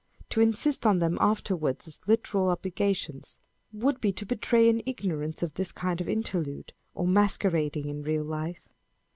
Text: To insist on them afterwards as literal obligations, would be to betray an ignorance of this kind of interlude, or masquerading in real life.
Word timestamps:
To 0.31 0.41
insist 0.41 0.87
on 0.87 0.97
them 0.97 1.19
afterwards 1.21 1.87
as 1.87 1.99
literal 2.07 2.49
obligations, 2.49 3.37
would 3.71 4.01
be 4.01 4.11
to 4.13 4.25
betray 4.25 4.67
an 4.67 4.81
ignorance 4.87 5.43
of 5.43 5.53
this 5.53 5.71
kind 5.71 6.01
of 6.01 6.09
interlude, 6.09 6.73
or 6.95 7.05
masquerading 7.05 7.87
in 7.87 8.01
real 8.01 8.23
life. 8.23 8.67